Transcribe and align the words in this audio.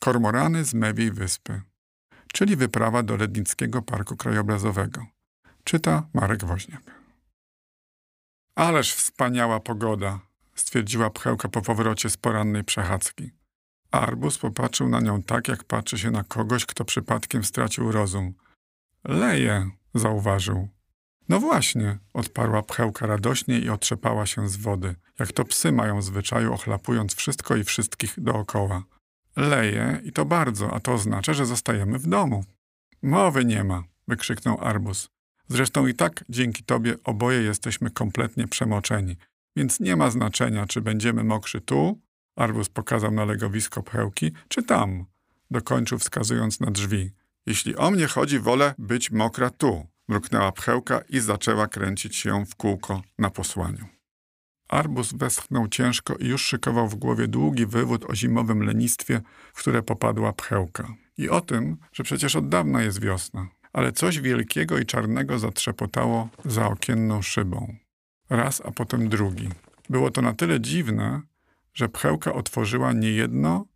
Kormorany 0.00 0.64
z 0.64 0.74
Mewiej 0.74 1.12
Wyspy, 1.12 1.62
czyli 2.32 2.56
wyprawa 2.56 3.02
do 3.02 3.16
Lednickiego 3.16 3.82
Parku 3.82 4.16
Krajobrazowego. 4.16 5.06
Czyta 5.64 6.08
Marek 6.14 6.44
Woźniak. 6.44 6.82
Ależ 8.54 8.94
wspaniała 8.94 9.60
pogoda, 9.60 10.20
stwierdziła 10.54 11.10
pchełka 11.10 11.48
po 11.48 11.62
powrocie 11.62 12.10
z 12.10 12.16
porannej 12.16 12.64
przechadzki. 12.64 13.30
Arbus 13.90 14.38
popatrzył 14.38 14.88
na 14.88 15.00
nią 15.00 15.22
tak, 15.22 15.48
jak 15.48 15.64
patrzy 15.64 15.98
się 15.98 16.10
na 16.10 16.24
kogoś, 16.24 16.66
kto 16.66 16.84
przypadkiem 16.84 17.44
stracił 17.44 17.92
rozum. 17.92 18.34
Leje, 19.04 19.70
zauważył. 19.94 20.68
No 21.28 21.40
właśnie, 21.40 21.98
odparła 22.14 22.62
pchełka 22.62 23.06
radośnie 23.06 23.58
i 23.58 23.70
otrzepała 23.70 24.26
się 24.26 24.48
z 24.48 24.56
wody, 24.56 24.94
jak 25.18 25.32
to 25.32 25.44
psy 25.44 25.72
mają 25.72 26.02
zwyczaju, 26.02 26.52
ochlapując 26.52 27.14
wszystko 27.14 27.56
i 27.56 27.64
wszystkich 27.64 28.14
dookoła. 28.20 28.84
Leje 29.36 30.00
i 30.04 30.12
to 30.12 30.24
bardzo, 30.24 30.74
a 30.74 30.80
to 30.80 30.92
oznacza, 30.92 31.34
że 31.34 31.46
zostajemy 31.46 31.98
w 31.98 32.06
domu. 32.06 32.44
Mowy 33.02 33.44
nie 33.44 33.64
ma, 33.64 33.82
wykrzyknął 34.08 34.58
Arbus. 34.60 35.08
Zresztą 35.48 35.86
i 35.86 35.94
tak 35.94 36.24
dzięki 36.28 36.64
tobie 36.64 36.94
oboje 37.04 37.42
jesteśmy 37.42 37.90
kompletnie 37.90 38.48
przemoczeni, 38.48 39.16
więc 39.56 39.80
nie 39.80 39.96
ma 39.96 40.10
znaczenia, 40.10 40.66
czy 40.66 40.80
będziemy 40.80 41.24
mokrzy 41.24 41.60
tu, 41.60 42.00
Arbus 42.36 42.68
pokazał 42.68 43.10
na 43.10 43.24
legowisko 43.24 43.82
pchełki, 43.82 44.32
czy 44.48 44.62
tam, 44.62 45.04
dokończył 45.50 45.98
wskazując 45.98 46.60
na 46.60 46.70
drzwi. 46.70 47.10
Jeśli 47.46 47.76
o 47.76 47.90
mnie 47.90 48.06
chodzi, 48.06 48.38
wolę 48.38 48.74
być 48.78 49.10
mokra 49.10 49.50
tu, 49.50 49.86
mruknęła 50.08 50.52
pchełka 50.52 51.00
i 51.08 51.20
zaczęła 51.20 51.66
kręcić 51.66 52.16
się 52.16 52.46
w 52.46 52.54
kółko 52.54 53.02
na 53.18 53.30
posłaniu. 53.30 53.99
Arbus 54.70 55.12
westchnął 55.12 55.68
ciężko 55.68 56.16
i 56.16 56.26
już 56.26 56.42
szykował 56.42 56.88
w 56.88 56.94
głowie 56.94 57.28
długi 57.28 57.66
wywód 57.66 58.04
o 58.10 58.14
zimowym 58.14 58.62
lenistwie, 58.62 59.20
w 59.52 59.58
które 59.58 59.82
popadła 59.82 60.32
pchełka. 60.32 60.94
I 61.18 61.28
o 61.28 61.40
tym, 61.40 61.76
że 61.92 62.02
przecież 62.02 62.36
od 62.36 62.48
dawna 62.48 62.82
jest 62.82 63.00
wiosna. 63.00 63.48
Ale 63.72 63.92
coś 63.92 64.20
wielkiego 64.20 64.78
i 64.78 64.86
czarnego 64.86 65.38
zatrzepotało 65.38 66.28
za 66.44 66.66
okienną 66.66 67.22
szybą. 67.22 67.76
Raz, 68.28 68.62
a 68.64 68.70
potem 68.70 69.08
drugi. 69.08 69.48
Było 69.88 70.10
to 70.10 70.22
na 70.22 70.32
tyle 70.32 70.60
dziwne, 70.60 71.20
że 71.74 71.88
pchełka 71.88 72.32
otworzyła 72.32 72.92
nie 72.92 73.10
jedno, 73.10 73.66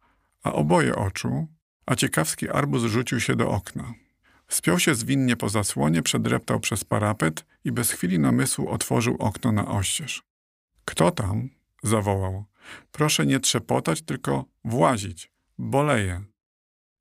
a 0.42 0.53
oboje 0.53 0.97
oczu, 0.97 1.48
a 1.87 1.95
ciekawski 1.95 2.48
arbuz 2.50 2.83
rzucił 2.83 3.20
się 3.20 3.37
do 3.37 3.50
okna. 3.50 3.95
Spiął 4.48 4.78
się 4.78 4.95
zwinnie 4.95 5.37
po 5.37 5.48
zasłonie, 5.48 6.03
przedreptał 6.03 6.61
przez 6.61 6.84
parapet 6.84 7.47
i 7.65 7.72
bez 7.72 7.91
chwili 7.91 8.19
namysłu 8.19 8.69
otworzył 8.69 9.17
okno 9.19 9.53
na 9.53 9.69
oścież. 9.69 10.34
Kto 10.85 11.11
tam? 11.11 11.49
zawołał. 11.83 12.45
Proszę 12.93 13.27
nie 13.27 13.41
trzepotać, 13.41 14.03
tylko 14.03 14.45
włazić. 14.65 15.31
Boleję. 15.59 16.25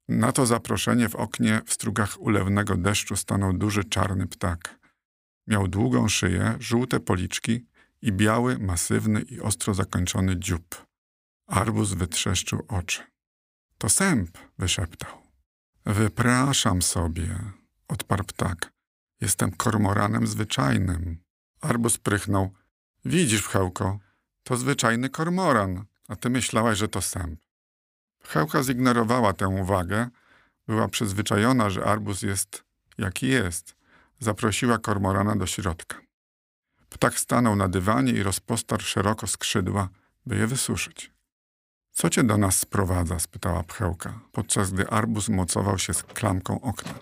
Na 0.07 0.31
to 0.31 0.45
zaproszenie 0.45 1.09
w 1.09 1.15
oknie 1.15 1.61
w 1.65 1.73
strugach 1.73 2.21
ulewnego 2.21 2.77
deszczu 2.77 3.15
stanął 3.15 3.53
duży 3.53 3.83
czarny 3.83 4.27
ptak. 4.27 4.79
Miał 5.47 5.67
długą 5.67 6.07
szyję, 6.07 6.55
żółte 6.59 6.99
policzki 6.99 7.65
i 8.01 8.11
biały, 8.11 8.59
masywny 8.59 9.21
i 9.21 9.39
ostro 9.39 9.73
zakończony 9.73 10.39
dziób. 10.39 10.85
Arbuz 11.47 11.93
wytrzeszczył 11.93 12.65
oczy. 12.67 13.03
To 13.77 13.89
sęp, 13.89 14.37
wyszeptał. 14.57 15.23
Wypraszam 15.85 16.81
sobie, 16.81 17.39
odparł 17.87 18.23
ptak. 18.23 18.73
Jestem 19.21 19.51
kormoranem 19.51 20.27
zwyczajnym. 20.27 21.17
Arbuz 21.61 21.97
prychnął. 21.97 22.53
Widzisz, 23.05 23.43
pchełko, 23.43 23.99
to 24.43 24.57
zwyczajny 24.57 25.09
kormoran, 25.09 25.85
a 26.07 26.15
ty 26.15 26.29
myślałaś, 26.29 26.77
że 26.77 26.87
to 26.87 27.01
sęp. 27.01 27.39
Pchełka 28.23 28.63
zignorowała 28.63 29.33
tę 29.33 29.47
uwagę. 29.47 30.07
Była 30.67 30.87
przyzwyczajona, 30.87 31.69
że 31.69 31.85
arbuz 31.85 32.21
jest 32.21 32.63
jaki 32.97 33.27
jest. 33.27 33.75
Zaprosiła 34.19 34.77
kormorana 34.77 35.35
do 35.35 35.47
środka. 35.47 35.97
Ptak 36.89 37.19
stanął 37.19 37.55
na 37.55 37.67
dywanie 37.67 38.11
i 38.11 38.23
rozpostarł 38.23 38.83
szeroko 38.83 39.27
skrzydła, 39.27 39.89
by 40.25 40.37
je 40.37 40.47
wysuszyć. 40.47 41.11
Co 41.91 42.09
cię 42.09 42.23
do 42.23 42.37
nas 42.37 42.59
sprowadza? 42.59 43.19
spytała 43.19 43.63
pchełka, 43.63 44.19
podczas 44.31 44.71
gdy 44.71 44.89
arbuz 44.89 45.29
mocował 45.29 45.77
się 45.77 45.93
z 45.93 46.03
klamką 46.03 46.61
okna. 46.61 46.93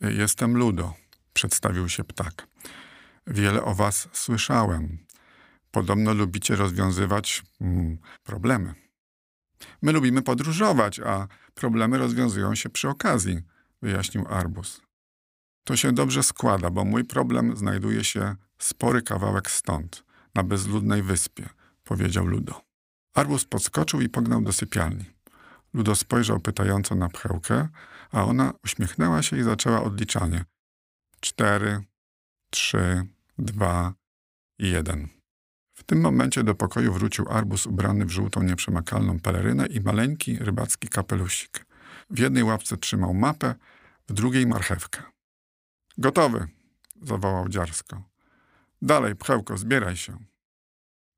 Jestem 0.00 0.56
Ludo, 0.56 0.94
przedstawił 1.32 1.88
się 1.88 2.04
ptak. 2.04 2.49
Wiele 3.30 3.62
o 3.62 3.74
was 3.74 4.08
słyszałem. 4.12 4.98
Podobno 5.70 6.14
lubicie 6.14 6.56
rozwiązywać 6.56 7.42
mm, 7.60 7.98
problemy. 8.22 8.74
My 9.82 9.92
lubimy 9.92 10.22
podróżować, 10.22 11.00
a 11.00 11.28
problemy 11.54 11.98
rozwiązują 11.98 12.54
się 12.54 12.70
przy 12.70 12.88
okazji, 12.88 13.42
wyjaśnił 13.82 14.26
arbuz. 14.28 14.80
To 15.64 15.76
się 15.76 15.92
dobrze 15.92 16.22
składa, 16.22 16.70
bo 16.70 16.84
mój 16.84 17.04
problem 17.04 17.56
znajduje 17.56 18.04
się 18.04 18.36
spory 18.58 19.02
kawałek 19.02 19.50
stąd, 19.50 20.04
na 20.34 20.42
bezludnej 20.42 21.02
wyspie, 21.02 21.48
powiedział 21.84 22.26
Ludo. 22.26 22.60
Arbus 23.14 23.44
podskoczył 23.44 24.00
i 24.00 24.08
pognał 24.08 24.42
do 24.42 24.52
sypialni. 24.52 25.04
Ludo 25.74 25.96
spojrzał 25.96 26.40
pytająco 26.40 26.94
na 26.94 27.08
pchełkę, 27.08 27.68
a 28.12 28.24
ona 28.24 28.52
uśmiechnęła 28.64 29.22
się 29.22 29.38
i 29.38 29.42
zaczęła 29.42 29.82
odliczanie. 29.82 30.44
Cztery, 31.20 31.84
trzy, 32.50 33.06
dwa 33.40 33.94
i 34.58 34.70
jeden. 34.70 35.08
W 35.74 35.82
tym 35.82 36.00
momencie 36.00 36.44
do 36.44 36.54
pokoju 36.54 36.92
wrócił 36.92 37.28
Arbus 37.28 37.66
ubrany 37.66 38.04
w 38.04 38.10
żółtą 38.10 38.42
nieprzemakalną 38.42 39.20
pelerynę 39.20 39.66
i 39.66 39.80
maleńki 39.80 40.38
rybacki 40.38 40.88
kapelusik. 40.88 41.66
W 42.10 42.18
jednej 42.18 42.42
łapce 42.42 42.76
trzymał 42.76 43.14
mapę, 43.14 43.54
w 44.08 44.12
drugiej 44.12 44.46
marchewkę. 44.46 45.02
Gotowy, 45.98 46.48
zawołał 47.02 47.48
dziarsko. 47.48 48.02
Dalej, 48.82 49.16
pchełko, 49.16 49.56
zbieraj 49.56 49.96
się. 49.96 50.18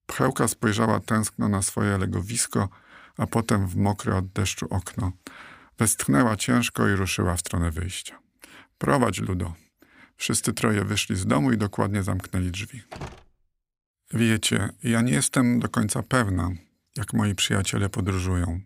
Pchełka 0.06 0.48
spojrzała 0.48 1.00
tęskno 1.00 1.48
na 1.48 1.62
swoje 1.62 1.98
legowisko, 1.98 2.68
a 3.16 3.26
potem 3.26 3.66
w 3.66 3.76
mokre 3.76 4.16
od 4.16 4.28
deszczu 4.28 4.66
okno. 4.70 5.12
Westchnęła 5.78 6.36
ciężko 6.36 6.88
i 6.88 6.92
ruszyła 6.92 7.36
w 7.36 7.40
stronę 7.40 7.70
wyjścia. 7.70 8.18
Prowadź, 8.78 9.18
Ludo. 9.18 9.54
Wszyscy 10.16 10.52
troje 10.52 10.84
wyszli 10.84 11.16
z 11.16 11.26
domu 11.26 11.52
i 11.52 11.58
dokładnie 11.58 12.02
zamknęli 12.02 12.50
drzwi. 12.50 12.82
Wiecie, 14.12 14.68
ja 14.82 15.00
nie 15.00 15.12
jestem 15.12 15.60
do 15.60 15.68
końca 15.68 16.02
pewna, 16.02 16.50
jak 16.96 17.12
moi 17.12 17.34
przyjaciele 17.34 17.88
podróżują. 17.88 18.60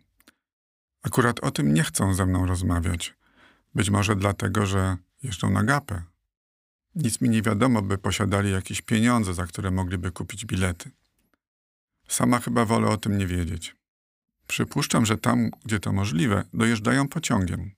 Akurat 1.03 1.41
o 1.41 1.51
tym 1.51 1.75
nie 1.75 1.83
chcą 1.83 2.15
ze 2.15 2.27
mną 2.27 2.47
rozmawiać. 2.47 3.15
Być 3.75 3.91
może 3.91 4.17
dlatego, 4.17 4.67
że 4.67 4.97
jeżdżą 5.23 5.51
na 5.51 5.65
gapę. 5.65 6.03
Nic 6.95 7.21
mi 7.21 7.29
nie 7.29 7.43
wiadomo, 7.43 7.83
by 7.83 7.99
posiadali 7.99 8.51
jakieś 8.53 8.83
pieniądze, 8.83 9.35
za 9.35 9.47
które 9.47 9.71
mogliby 9.71 10.13
kupić 10.13 10.45
bilety. 10.45 10.91
Sama 12.09 12.41
chyba 12.41 12.65
wolę 12.65 12.89
o 12.89 12.97
tym 12.97 13.19
nie 13.19 13.27
wiedzieć. 13.27 13.77
Przypuszczam, 14.47 15.07
że 15.07 15.19
tam, 15.19 15.51
gdzie 15.65 15.81
to 15.81 15.93
możliwe, 15.93 16.45
dojeżdżają 16.55 17.09
pociągiem. 17.09 17.71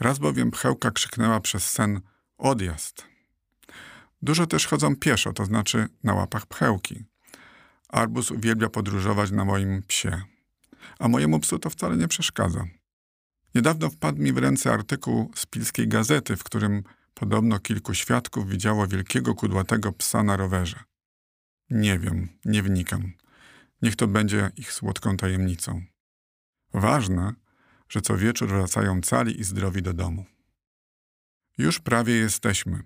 Raz 0.00 0.18
bowiem 0.18 0.50
pchełka 0.50 0.90
krzyknęła 0.90 1.40
przez 1.40 1.70
sen 1.70 2.00
odjazd. 2.40 3.06
Dużo 4.22 4.46
też 4.46 4.66
chodzą 4.66 4.96
pieszo, 4.96 5.32
to 5.32 5.44
znaczy 5.44 5.88
na 6.04 6.14
łapach 6.14 6.46
pchełki. 6.46 7.04
Arbus 7.88 8.30
uwielbia 8.30 8.68
podróżować 8.68 9.30
na 9.30 9.44
moim 9.44 9.82
psie. 9.82 10.22
A 10.98 11.08
mojemu 11.08 11.40
psu 11.40 11.58
to 11.58 11.70
wcale 11.70 11.96
nie 11.96 12.08
przeszkadza. 12.08 12.64
Niedawno 13.54 13.90
wpadł 13.90 14.22
mi 14.22 14.32
w 14.32 14.38
ręce 14.38 14.72
artykuł 14.72 15.30
z 15.34 15.46
Pilskiej 15.46 15.88
Gazety, 15.88 16.36
w 16.36 16.44
którym 16.44 16.82
podobno 17.14 17.58
kilku 17.58 17.94
świadków 17.94 18.48
widziało 18.48 18.86
wielkiego 18.86 19.34
kudłatego 19.34 19.92
psa 19.92 20.22
na 20.22 20.36
rowerze. 20.36 20.84
Nie 21.70 21.98
wiem, 21.98 22.28
nie 22.44 22.62
wnikam. 22.62 23.12
Niech 23.82 23.96
to 23.96 24.06
będzie 24.06 24.50
ich 24.56 24.72
słodką 24.72 25.16
tajemnicą. 25.16 25.82
Ważne, 26.74 27.32
że 27.88 28.00
co 28.00 28.16
wieczór 28.16 28.48
wracają 28.48 29.00
cali 29.00 29.40
i 29.40 29.44
zdrowi 29.44 29.82
do 29.82 29.92
domu. 29.92 30.24
Już 31.60 31.78
prawie 31.78 32.14
jesteśmy, 32.14 32.82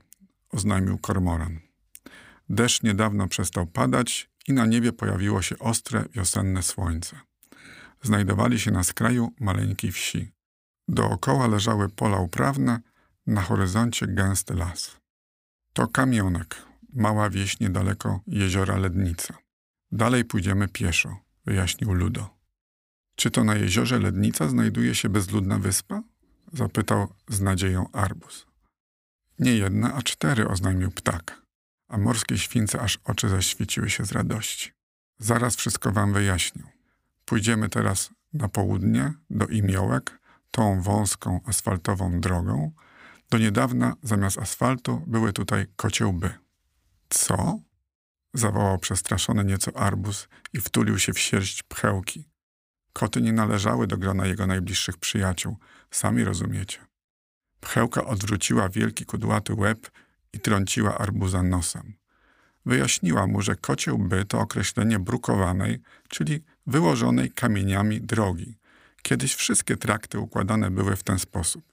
oznajmił 0.50 0.99
kormoran. 0.99 1.61
Deszcz 2.49 2.82
niedawno 2.82 3.29
przestał 3.29 3.67
padać 3.67 4.31
i 4.49 4.53
na 4.53 4.67
niebie 4.67 4.93
pojawiło 4.93 5.43
się 5.43 5.59
ostre 5.59 6.05
wiosenne 6.12 6.62
słońce. 6.62 7.21
Znajdowali 8.03 8.61
się 8.61 8.71
na 8.71 8.82
skraju 8.82 9.32
maleńkiej 9.41 9.93
wsi. 9.93 10.32
Dookoła 10.88 11.47
leżały 11.47 11.88
pola 11.88 12.19
uprawne, 12.19 12.81
na 13.26 13.43
horyzoncie 13.43 14.06
gęsty 14.06 14.55
las. 14.55 14.97
To 15.73 15.88
kamionek, 15.88 16.62
mała 16.93 17.31
wieś 17.31 17.61
niedaleko 17.61 18.20
jeziora 18.27 18.77
Lednica. 18.77 19.35
Dalej 19.93 20.25
pójdziemy 20.25 20.69
pieszo, 20.69 21.17
wyjaśnił 21.47 21.93
Ludo. 21.93 22.31
Czy 23.17 23.31
to 23.31 23.44
na 23.44 23.55
jeziorze 23.55 23.99
Lednica 23.99 24.49
znajduje 24.49 24.94
się 24.94 25.09
bezludna 25.09 25.59
wyspa? 25.59 26.03
Zapytał 26.53 27.15
z 27.29 27.41
nadzieją 27.41 27.93
Arbus. 27.93 28.54
Nie 29.39 29.57
jedna, 29.57 29.95
a 29.95 30.03
cztery, 30.03 30.49
oznajmił 30.49 30.91
ptak, 30.91 31.43
a 31.89 31.99
morskie 31.99 32.39
śwince 32.39 32.81
aż 32.81 32.99
oczy 33.05 33.29
zaświeciły 33.29 33.91
się 33.91 34.05
z 34.05 34.13
radości. 34.13 34.73
Zaraz 35.19 35.57
wszystko 35.57 35.93
wam 35.93 36.13
wyjaśnię. 36.13 36.63
Pójdziemy 37.25 37.69
teraz 37.69 38.11
na 38.33 38.49
południe 38.49 39.13
do 39.31 39.47
Imiołek 39.47 40.19
tą 40.51 40.83
wąską 40.83 41.41
asfaltową 41.47 42.21
drogą. 42.21 42.73
Do 43.31 43.39
niedawna 43.39 43.97
zamiast 44.03 44.39
asfaltu 44.39 45.03
były 45.07 45.33
tutaj 45.33 45.67
kociełby. 45.77 46.31
Co? 47.09 47.59
Zawołał 48.35 48.79
przestraszony 48.79 49.45
nieco 49.45 49.77
arbus 49.77 50.29
i 50.53 50.61
wtulił 50.61 50.99
się 50.99 51.13
w 51.13 51.19
sierść 51.19 51.63
pchełki. 51.63 52.31
Koty 52.93 53.23
nie 53.23 53.33
należały 53.33 53.87
do 53.87 53.99
grona 53.99 54.27
jego 54.27 54.47
najbliższych 54.47 54.97
przyjaciół, 54.97 55.57
sami 55.91 56.25
rozumiecie. 56.25 56.94
Pchełka 57.65 58.05
odwróciła 58.05 58.69
wielki 58.69 59.05
kudłaty 59.05 59.55
łeb 59.55 59.91
i 60.33 60.41
trąciła 60.41 60.99
arbuza 60.99 61.43
nosem. 61.43 61.95
Wyjaśniła 62.67 63.27
mu, 63.27 63.43
że 63.43 63.57
kocieł 63.57 63.99
by 63.99 64.25
to 64.25 64.41
określenie 64.41 64.99
brukowanej, 64.99 65.81
czyli 66.09 66.43
wyłożonej 66.67 67.31
kamieniami 67.31 68.01
drogi. 68.01 68.59
Kiedyś 69.03 69.35
wszystkie 69.35 69.77
trakty 69.77 70.19
układane 70.19 70.71
były 70.71 70.97
w 70.97 71.03
ten 71.03 71.19
sposób. 71.19 71.65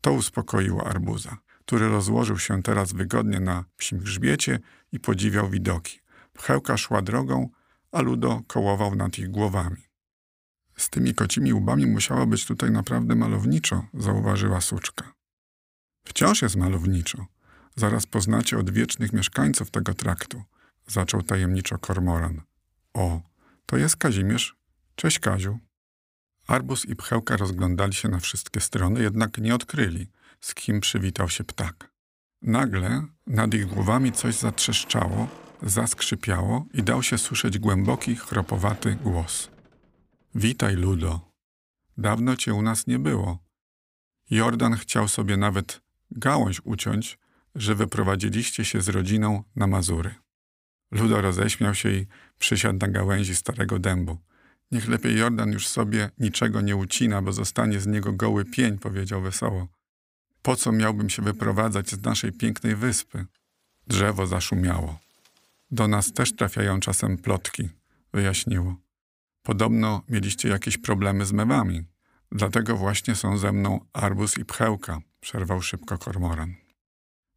To 0.00 0.12
uspokoiło 0.12 0.86
arbuza, 0.86 1.36
który 1.66 1.88
rozłożył 1.88 2.38
się 2.38 2.62
teraz 2.62 2.92
wygodnie 2.92 3.40
na 3.40 3.64
psim 3.76 3.98
grzbiecie 3.98 4.58
i 4.92 5.00
podziwiał 5.00 5.50
widoki. 5.50 6.00
Pchełka 6.32 6.76
szła 6.76 7.02
drogą, 7.02 7.48
a 7.92 8.00
Ludo 8.00 8.42
kołował 8.46 8.94
nad 8.94 9.18
ich 9.18 9.30
głowami. 9.30 9.89
Z 10.80 10.90
tymi 10.90 11.14
kocimi 11.14 11.52
łbami 11.52 11.86
musiało 11.86 12.26
być 12.26 12.46
tutaj 12.46 12.70
naprawdę 12.70 13.14
malowniczo, 13.14 13.86
zauważyła 13.94 14.60
suczka. 14.60 15.12
Wciąż 16.04 16.42
jest 16.42 16.56
malowniczo. 16.56 17.26
Zaraz 17.76 18.06
poznacie 18.06 18.58
odwiecznych 18.58 19.12
mieszkańców 19.12 19.70
tego 19.70 19.94
traktu, 19.94 20.42
zaczął 20.86 21.22
tajemniczo 21.22 21.78
kormoran. 21.78 22.42
O, 22.94 23.20
to 23.66 23.76
jest 23.76 23.96
Kazimierz. 23.96 24.56
Cześć, 24.94 25.18
Kaziu. 25.18 25.58
Arbus 26.46 26.84
i 26.84 26.96
Pchełka 26.96 27.36
rozglądali 27.36 27.94
się 27.94 28.08
na 28.08 28.20
wszystkie 28.20 28.60
strony, 28.60 29.02
jednak 29.02 29.38
nie 29.38 29.54
odkryli, 29.54 30.08
z 30.40 30.54
kim 30.54 30.80
przywitał 30.80 31.28
się 31.28 31.44
ptak. 31.44 31.90
Nagle 32.42 33.02
nad 33.26 33.54
ich 33.54 33.66
głowami 33.66 34.12
coś 34.12 34.34
zatrzeszczało, 34.34 35.28
zaskrzypiało 35.62 36.66
i 36.74 36.82
dał 36.82 37.02
się 37.02 37.18
słyszeć 37.18 37.58
głęboki, 37.58 38.16
chropowaty 38.16 38.94
głos. 38.94 39.59
Witaj, 40.34 40.76
Ludo. 40.76 41.20
Dawno 41.98 42.36
cię 42.36 42.54
u 42.54 42.62
nas 42.62 42.86
nie 42.86 42.98
było. 42.98 43.38
Jordan 44.30 44.76
chciał 44.76 45.08
sobie 45.08 45.36
nawet 45.36 45.80
gałąź 46.10 46.60
uciąć, 46.64 47.18
że 47.54 47.74
wyprowadziliście 47.74 48.64
się 48.64 48.80
z 48.80 48.88
rodziną 48.88 49.44
na 49.56 49.66
Mazury. 49.66 50.14
Ludo 50.90 51.20
roześmiał 51.20 51.74
się 51.74 51.90
i 51.90 52.06
przysiadł 52.38 52.78
na 52.78 52.88
gałęzi 52.88 53.36
starego 53.36 53.78
dębu. 53.78 54.18
Niech 54.70 54.88
lepiej 54.88 55.18
Jordan 55.18 55.52
już 55.52 55.68
sobie 55.68 56.10
niczego 56.18 56.60
nie 56.60 56.76
ucina, 56.76 57.22
bo 57.22 57.32
zostanie 57.32 57.80
z 57.80 57.86
niego 57.86 58.12
goły 58.12 58.44
pień, 58.44 58.78
powiedział 58.78 59.22
wesoło. 59.22 59.68
Po 60.42 60.56
co 60.56 60.72
miałbym 60.72 61.10
się 61.10 61.22
wyprowadzać 61.22 61.90
z 61.90 62.02
naszej 62.02 62.32
pięknej 62.32 62.76
wyspy? 62.76 63.26
Drzewo 63.86 64.26
zaszumiało. 64.26 64.98
Do 65.70 65.88
nas 65.88 66.12
też 66.12 66.36
trafiają 66.36 66.80
czasem 66.80 67.18
plotki, 67.18 67.68
wyjaśniło. 68.12 68.89
Podobno 69.42 70.02
mieliście 70.08 70.48
jakieś 70.48 70.78
problemy 70.78 71.26
z 71.26 71.32
mewami. 71.32 71.82
Dlatego 72.32 72.76
właśnie 72.76 73.14
są 73.14 73.38
ze 73.38 73.52
mną 73.52 73.80
arbus 73.92 74.38
i 74.38 74.44
pchełka, 74.44 74.98
przerwał 75.20 75.62
szybko 75.62 75.98
kormoran. 75.98 76.54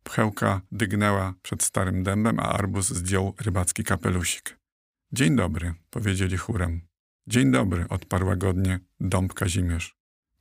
Pchełka 0.04 0.62
dygnęła 0.72 1.34
przed 1.42 1.64
starym 1.64 2.04
dębem, 2.04 2.40
a 2.40 2.44
arbus 2.44 2.90
zdjął 2.90 3.36
rybacki 3.42 3.84
kapelusik. 3.84 4.58
Dzień 5.12 5.36
dobry, 5.36 5.74
powiedzieli 5.90 6.38
chórem. 6.38 6.82
Dzień 7.28 7.52
dobry, 7.52 7.86
odparł 7.90 8.28
łagodnie 8.28 8.80
dąb 9.00 9.34
Kazimierz. 9.34 9.96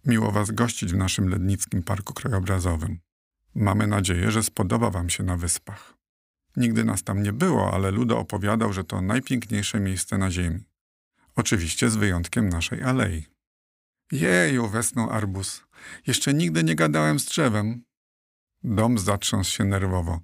Miło 0.06 0.32
was 0.32 0.50
gościć 0.50 0.92
w 0.92 0.96
naszym 0.96 1.28
Lednickim 1.28 1.82
Parku 1.82 2.14
Krajobrazowym. 2.14 3.00
Mamy 3.54 3.86
nadzieję, 3.86 4.30
że 4.30 4.42
spodoba 4.42 4.90
wam 4.90 5.10
się 5.10 5.22
na 5.24 5.36
wyspach. 5.36 5.94
Nigdy 6.56 6.84
nas 6.84 7.02
tam 7.02 7.22
nie 7.22 7.32
było, 7.32 7.74
ale 7.74 7.90
Ludo 7.90 8.18
opowiadał, 8.18 8.72
że 8.72 8.84
to 8.84 9.00
najpiękniejsze 9.00 9.80
miejsce 9.80 10.18
na 10.18 10.30
ziemi. 10.30 10.64
Oczywiście 11.37 11.90
z 11.90 11.96
wyjątkiem 11.96 12.49
naszej 12.49 12.82
alei. 12.82 13.26
Jeju, 14.12 14.69
wesnął 14.69 15.11
arbus. 15.11 15.62
Jeszcze 16.06 16.34
nigdy 16.34 16.64
nie 16.64 16.75
gadałem 16.75 17.19
z 17.19 17.25
drzewem. 17.25 17.84
Dom 18.64 18.99
zatrząsł 18.99 19.50
się 19.50 19.64
nerwowo. 19.64 20.20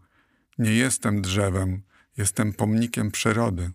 Nie 0.59 0.75
jestem 0.75 1.23
drzewem, 1.23 1.83
jestem 2.17 2.53
pomnikiem 2.53 3.11
przyrody. 3.11 3.71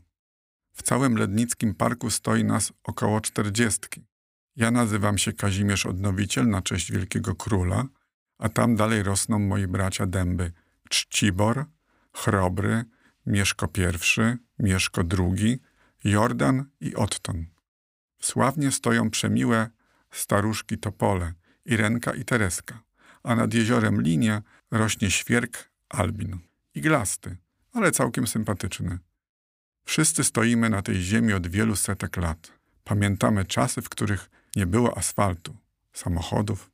W 0.73 0.83
całym 0.83 1.17
Lednickim 1.17 1.75
Parku 1.75 2.09
stoi 2.09 2.43
nas 2.43 2.73
około 2.83 3.21
czterdziestki. 3.21 4.05
Ja 4.55 4.71
nazywam 4.71 5.17
się 5.17 5.33
Kazimierz 5.33 5.85
Odnowiciel 5.85 6.47
na 6.47 6.61
cześć 6.61 6.91
Wielkiego 6.91 7.35
Króla, 7.35 7.85
a 8.37 8.49
tam 8.49 8.75
dalej 8.75 9.03
rosną 9.03 9.39
moi 9.39 9.67
bracia 9.67 10.05
dęby 10.05 10.51
Czcibor, 10.89 11.65
Chrobry, 12.13 12.83
Mieszko 13.25 13.67
I, 13.77 14.37
Mieszko 14.59 15.01
II, 15.19 15.59
Jordan 16.03 16.65
i 16.79 16.95
Otton. 16.95 17.45
Sławnie 18.21 18.71
stoją 18.71 19.09
przemiłe 19.09 19.69
staruszki 20.11 20.77
Topole, 20.77 21.33
Irenka 21.65 22.13
i 22.13 22.25
Tereska, 22.25 22.83
a 23.23 23.35
nad 23.35 23.53
jeziorem 23.53 24.01
Linie 24.01 24.41
rośnie 24.71 25.11
świerk 25.11 25.69
Albin. 25.89 26.39
Iglasty, 26.75 27.37
ale 27.73 27.91
całkiem 27.91 28.27
sympatyczny. 28.27 28.99
Wszyscy 29.85 30.23
stoimy 30.23 30.69
na 30.69 30.81
tej 30.81 31.01
ziemi 31.01 31.33
od 31.33 31.47
wielu 31.47 31.75
setek 31.75 32.17
lat. 32.17 32.51
Pamiętamy 32.83 33.45
czasy, 33.45 33.81
w 33.81 33.89
których 33.89 34.29
nie 34.55 34.65
było 34.65 34.97
asfaltu, 34.97 35.57
samochodów. 35.93 36.71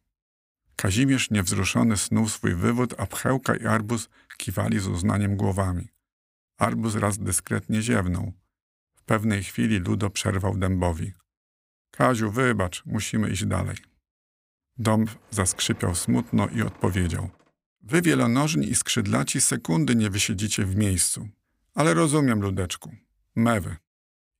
Kazimierz 0.76 1.32
niewzruszony 1.32 1.98
snuł 1.98 2.30
swój 2.30 2.56
wywód, 2.56 2.96
a 2.98 3.06
Pchełka 3.06 3.56
i 3.56 3.66
Arbuz 3.66 4.10
kiwali 4.38 4.80
z 4.80 4.88
uznaniem 4.88 5.38
głowami. 5.38 5.88
Arbuz 6.58 6.96
raz 6.96 7.18
dyskretnie 7.18 7.82
ziewnął. 7.82 8.34
Pewnej 9.10 9.44
chwili 9.44 9.80
Ludo 9.80 10.10
przerwał 10.10 10.58
dębowi. 10.58 11.14
Kaziu, 11.92 12.32
wybacz, 12.32 12.86
musimy 12.86 13.30
iść 13.30 13.46
dalej. 13.46 13.78
Dąb 14.78 15.10
zaskrzypiał 15.32 15.96
smutno 15.96 16.48
i 16.48 16.62
odpowiedział. 16.62 17.30
Wy 17.82 18.02
wielonożni 18.02 18.70
i 18.70 18.76
skrzydlaci 18.76 19.42
sekundy 19.42 19.96
nie 19.96 20.10
wysiedzicie 20.10 20.66
w 20.66 20.76
miejscu. 20.76 21.30
Ale 21.74 21.94
rozumiem, 21.94 22.42
Ludeczku. 22.42 22.96
Mewy. 23.36 23.76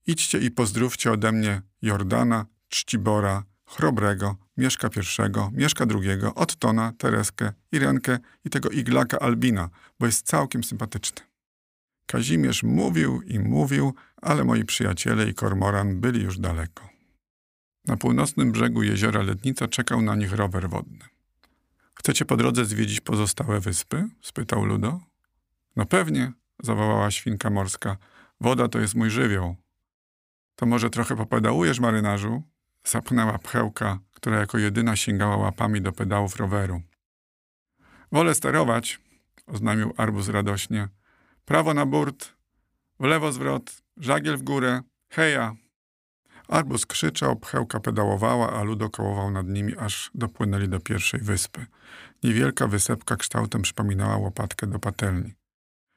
Idźcie 0.08 0.40
i 0.40 0.52
pozdrówcie 0.52 1.12
ode 1.12 1.32
mnie 1.32 1.62
Jordana, 1.82 2.46
Czcibora, 2.68 3.44
Chrobrego, 3.66 4.36
Mieszka 4.58 4.90
pierwszego, 4.90 5.52
Mieszka 5.54 5.86
drugiego, 5.86 6.36
Ottona, 6.36 6.94
Tereskę, 6.98 7.54
Irenkę 7.72 8.20
i 8.46 8.50
tego 8.50 8.70
iglaka 8.70 9.20
Albina, 9.20 9.70
bo 10.00 10.06
jest 10.06 10.28
całkiem 10.28 10.64
sympatyczny. 10.64 11.29
Kazimierz 12.12 12.64
mówił 12.64 13.22
i 13.22 13.40
mówił, 13.40 13.94
ale 14.22 14.44
moi 14.44 14.66
przyjaciele 14.66 15.30
i 15.30 15.34
kormoran 15.34 16.00
byli 16.00 16.24
już 16.24 16.40
daleko. 16.40 16.90
Na 17.86 17.98
północnym 17.98 18.52
brzegu 18.52 18.84
jeziora 18.84 19.22
Lednica 19.22 19.68
czekał 19.68 20.02
na 20.02 20.16
nich 20.16 20.34
rower 20.34 20.70
wodny. 20.70 21.06
Chcecie 21.94 22.26
po 22.26 22.38
drodze 22.38 22.66
zwiedzić 22.66 23.02
pozostałe 23.02 23.60
wyspy? 23.60 24.08
spytał 24.22 24.66
Ludo. 24.66 25.00
No 25.76 25.86
pewnie, 25.86 26.32
zawołała 26.64 27.12
świnka 27.12 27.50
morska. 27.50 27.98
Woda 28.42 28.68
to 28.68 28.80
jest 28.80 28.96
mój 28.96 29.10
żywioł. 29.10 29.56
To 30.56 30.66
może 30.66 30.90
trochę 30.90 31.16
popedałujesz, 31.16 31.80
marynarzu? 31.80 32.44
Zapchnęła 32.84 33.38
pchełka, 33.38 34.00
która 34.12 34.40
jako 34.40 34.58
jedyna 34.58 34.96
sięgała 34.96 35.38
łapami 35.38 35.82
do 35.82 35.92
pedałów 35.92 36.36
roweru. 36.36 36.82
Wolę 38.12 38.36
sterować, 38.36 39.00
oznajmił 39.48 39.94
arbuz 39.98 40.30
radośnie. 40.30 40.90
Prawo 41.50 41.74
na 41.74 41.86
burt, 41.86 42.34
w 43.00 43.04
lewo 43.04 43.32
zwrot, 43.32 43.82
żagiel 43.98 44.38
w 44.38 44.44
górę, 44.44 44.82
heja! 45.10 45.56
Arbuz 46.48 46.86
krzyczał, 46.86 47.36
pchełka 47.36 47.80
pedałowała, 47.80 48.54
a 48.54 48.64
Ludo 48.64 48.90
kołował 48.90 49.32
nad 49.32 49.48
nimi, 49.48 49.78
aż 49.78 50.12
dopłynęli 50.16 50.70
do 50.70 50.80
pierwszej 50.80 51.20
wyspy. 51.20 51.66
Niewielka 52.24 52.68
wysepka 52.68 53.16
kształtem 53.16 53.62
przypominała 53.62 54.18
łopatkę 54.18 54.68
do 54.68 54.80
patelni. 54.80 55.34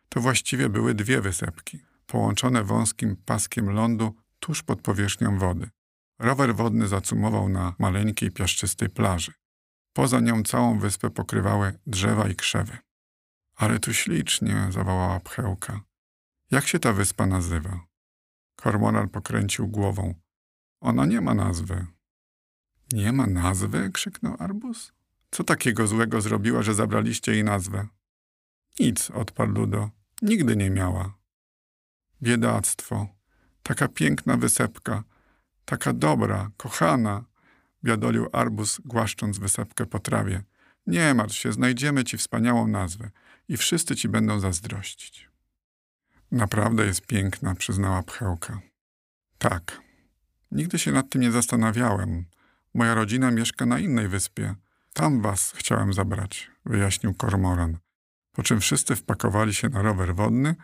To 0.08 0.20
właściwie 0.20 0.68
były 0.68 0.94
dwie 0.94 1.20
wysepki, 1.20 1.78
połączone 2.06 2.64
wąskim 2.64 3.16
paskiem 3.16 3.70
lądu 3.70 4.14
tuż 4.40 4.62
pod 4.62 4.80
powierzchnią 4.80 5.38
wody. 5.38 5.70
Rower 6.18 6.56
wodny 6.56 6.88
zacumował 6.88 7.48
na 7.48 7.74
maleńkiej, 7.78 8.30
piaszczystej 8.30 8.88
plaży. 8.88 9.32
Poza 9.92 10.20
nią 10.20 10.42
całą 10.42 10.78
wyspę 10.78 11.10
pokrywały 11.10 11.78
drzewa 11.86 12.28
i 12.28 12.34
krzewy. 12.34 12.78
Ale 13.62 13.78
tu 13.78 13.94
ślicznie, 13.94 14.68
zawołała 14.70 15.20
pchełka. 15.20 15.80
Jak 16.50 16.66
się 16.66 16.78
ta 16.78 16.92
wyspa 16.92 17.26
nazywa? 17.26 17.86
Kormoran 18.56 19.08
pokręcił 19.08 19.68
głową. 19.68 20.14
Ona 20.80 21.06
nie 21.06 21.20
ma 21.20 21.34
nazwy. 21.34 21.86
Nie 22.92 23.12
ma 23.12 23.26
nazwy? 23.26 23.90
krzyknął 23.92 24.36
Arbus. 24.38 24.92
Co 25.30 25.44
takiego 25.44 25.86
złego 25.86 26.20
zrobiła, 26.20 26.62
że 26.62 26.74
zabraliście 26.74 27.32
jej 27.32 27.44
nazwę? 27.44 27.86
Nic, 28.80 29.10
odparł 29.10 29.52
Ludo. 29.52 29.90
Nigdy 30.22 30.56
nie 30.56 30.70
miała. 30.70 31.14
Biedactwo. 32.22 33.08
Taka 33.62 33.88
piękna 33.88 34.36
wysepka. 34.36 35.04
Taka 35.64 35.92
dobra, 35.92 36.50
kochana, 36.56 37.24
biadolił 37.84 38.28
Arbus, 38.32 38.80
głaszcząc 38.84 39.38
wysepkę 39.38 39.86
po 39.86 39.98
trawie. 39.98 40.42
Nie 40.86 41.14
martw 41.14 41.36
się, 41.36 41.52
znajdziemy 41.52 42.04
ci 42.04 42.18
wspaniałą 42.18 42.66
nazwę 42.66 43.10
i 43.48 43.56
wszyscy 43.56 43.96
ci 43.96 44.08
będą 44.08 44.40
zazdrościć. 44.40 45.30
Naprawdę 46.30 46.86
jest 46.86 47.06
piękna, 47.06 47.54
przyznała 47.54 48.02
Pchełka. 48.02 48.60
Tak. 49.38 49.80
Nigdy 50.50 50.78
się 50.78 50.92
nad 50.92 51.10
tym 51.10 51.22
nie 51.22 51.32
zastanawiałem. 51.32 52.24
Moja 52.74 52.94
rodzina 52.94 53.30
mieszka 53.30 53.66
na 53.66 53.78
innej 53.78 54.08
wyspie. 54.08 54.54
Tam 54.92 55.22
was 55.22 55.52
chciałem 55.56 55.92
zabrać, 55.92 56.50
wyjaśnił 56.64 57.14
Kormoran. 57.14 57.78
Po 58.32 58.42
czym 58.42 58.60
wszyscy 58.60 58.96
wpakowali 58.96 59.54
się 59.54 59.68
na 59.68 59.82
rower 59.82 60.14
wodny, 60.14 60.54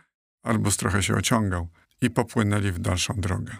Arbus 0.43 0.77
trochę 0.77 1.03
się 1.03 1.15
ociągał 1.15 1.67
i 2.01 2.09
popłynęli 2.09 2.71
w 2.71 2.79
dalszą 2.79 3.13
drogę. 3.17 3.57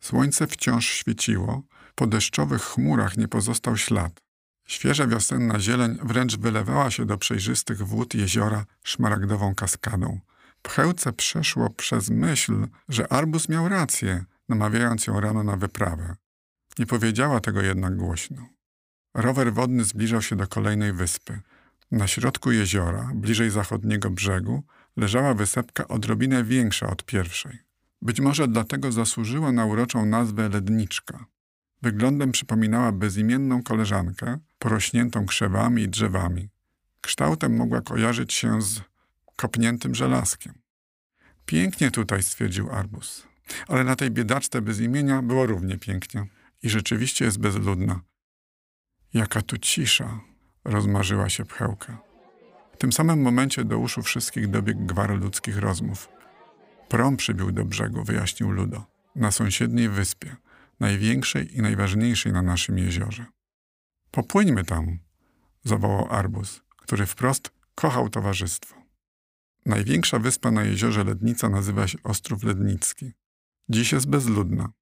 Słońce 0.00 0.46
wciąż 0.46 0.86
świeciło, 0.86 1.62
po 1.94 2.06
deszczowych 2.06 2.62
chmurach 2.62 3.16
nie 3.16 3.28
pozostał 3.28 3.76
ślad. 3.76 4.23
Świeża 4.64 5.06
wiosenna 5.06 5.60
zieleń 5.60 5.98
wręcz 6.02 6.36
wylewała 6.36 6.90
się 6.90 7.06
do 7.06 7.18
przejrzystych 7.18 7.82
wód 7.82 8.14
jeziora 8.14 8.64
szmaragdową 8.82 9.54
kaskadą. 9.54 10.20
Pchełce 10.62 11.12
przeszło 11.12 11.70
przez 11.70 12.10
myśl, 12.10 12.66
że 12.88 13.12
Arbus 13.12 13.48
miał 13.48 13.68
rację, 13.68 14.24
namawiając 14.48 15.06
ją 15.06 15.20
rano 15.20 15.42
na 15.42 15.56
wyprawę. 15.56 16.16
Nie 16.78 16.86
powiedziała 16.86 17.40
tego 17.40 17.62
jednak 17.62 17.96
głośno. 17.96 18.48
Rower 19.14 19.52
wodny 19.52 19.84
zbliżał 19.84 20.22
się 20.22 20.36
do 20.36 20.46
kolejnej 20.46 20.92
wyspy. 20.92 21.40
Na 21.90 22.06
środku 22.06 22.52
jeziora, 22.52 23.10
bliżej 23.14 23.50
zachodniego 23.50 24.10
brzegu, 24.10 24.62
leżała 24.96 25.34
wysepka 25.34 25.88
odrobinę 25.88 26.44
większa 26.44 26.90
od 26.90 27.04
pierwszej. 27.04 27.58
Być 28.02 28.20
może 28.20 28.48
dlatego 28.48 28.92
zasłużyła 28.92 29.52
na 29.52 29.64
uroczą 29.64 30.06
nazwę 30.06 30.48
Ledniczka. 30.48 31.24
Wyglądem 31.84 32.32
przypominała 32.32 32.92
bezimienną 32.92 33.62
koleżankę, 33.62 34.38
porośniętą 34.58 35.26
krzewami 35.26 35.82
i 35.82 35.88
drzewami. 35.88 36.48
Kształtem 37.00 37.56
mogła 37.56 37.80
kojarzyć 37.80 38.32
się 38.32 38.62
z 38.62 38.80
kopniętym 39.36 39.94
żelazkiem. 39.94 40.54
Pięknie 41.46 41.90
tutaj, 41.90 42.22
stwierdził 42.22 42.70
Arbus. 42.70 43.26
Ale 43.68 43.84
na 43.84 43.96
tej 43.96 44.10
biedaczce 44.10 44.62
bez 44.62 44.80
imienia 44.80 45.22
było 45.22 45.46
równie 45.46 45.78
pięknie. 45.78 46.26
I 46.62 46.68
rzeczywiście 46.68 47.24
jest 47.24 47.38
bezludna. 47.38 48.00
Jaka 49.14 49.42
tu 49.42 49.58
cisza, 49.58 50.20
rozmarzyła 50.64 51.28
się 51.28 51.44
pchełka. 51.44 51.98
W 52.72 52.76
tym 52.76 52.92
samym 52.92 53.22
momencie 53.22 53.64
do 53.64 53.78
uszu 53.78 54.02
wszystkich 54.02 54.48
dobiegł 54.48 54.86
gwar 54.86 55.18
ludzkich 55.18 55.58
rozmów. 55.58 56.08
Prom 56.88 57.16
przybił 57.16 57.52
do 57.52 57.64
brzegu, 57.64 58.04
wyjaśnił 58.04 58.50
Ludo, 58.50 58.84
na 59.16 59.30
sąsiedniej 59.30 59.88
wyspie, 59.88 60.36
największej 60.84 61.56
i 61.56 61.62
najważniejszej 61.62 62.32
na 62.32 62.42
naszym 62.42 62.78
jeziorze. 62.78 63.26
Popłyńmy 64.10 64.64
tam, 64.64 64.98
zawołał 65.64 66.06
Arbus, 66.10 66.62
który 66.76 67.06
wprost 67.06 67.50
kochał 67.74 68.08
towarzystwo. 68.08 68.74
Największa 69.66 70.18
wyspa 70.18 70.50
na 70.50 70.62
jeziorze 70.62 71.04
Lednica 71.04 71.48
nazywa 71.48 71.88
się 71.88 71.98
Ostrów 72.02 72.42
Lednicki. 72.42 73.12
Dziś 73.68 73.92
jest 73.92 74.08
bezludna, 74.08 74.72